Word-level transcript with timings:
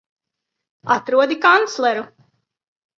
Atrodi 0.97 1.37
kancleru! 1.47 2.03